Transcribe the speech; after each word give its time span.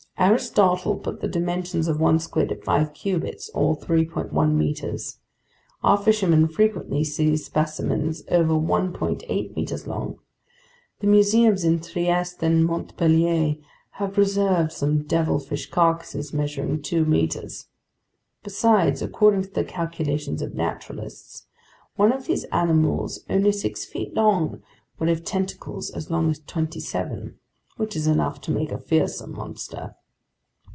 Aristotle 0.19 0.97
put 0.99 1.19
the 1.19 1.27
dimensions 1.27 1.87
of 1.87 1.99
one 1.99 2.19
squid 2.19 2.51
at 2.51 2.63
five 2.63 2.93
cubits, 2.93 3.49
or 3.55 3.75
3.1 3.75 4.51
meters. 4.53 5.17
Our 5.83 5.97
fishermen 5.97 6.47
frequently 6.47 7.03
see 7.03 7.35
specimens 7.37 8.21
over 8.29 8.53
1.8 8.53 9.55
meters 9.55 9.87
long. 9.87 10.19
The 10.99 11.07
museums 11.07 11.63
in 11.63 11.79
Trieste 11.79 12.43
and 12.43 12.63
Montpellier 12.63 13.55
have 13.93 14.13
preserved 14.13 14.71
some 14.71 15.05
devilfish 15.05 15.71
carcasses 15.71 16.31
measuring 16.31 16.83
two 16.83 17.03
meters. 17.03 17.65
Besides, 18.43 19.01
according 19.01 19.41
to 19.45 19.49
the 19.51 19.63
calculations 19.65 20.43
of 20.43 20.53
naturalists, 20.53 21.47
one 21.95 22.13
of 22.13 22.27
these 22.27 22.43
animals 22.51 23.25
only 23.27 23.51
six 23.51 23.85
feet 23.85 24.13
long 24.13 24.61
would 24.99 25.09
have 25.09 25.23
tentacles 25.23 25.89
as 25.89 26.11
long 26.11 26.29
as 26.29 26.37
twenty 26.37 26.79
seven. 26.79 27.39
Which 27.77 27.95
is 27.95 28.05
enough 28.05 28.39
to 28.41 28.51
make 28.51 28.71
a 28.71 28.77
fearsome 28.77 29.31
monster." 29.33 29.95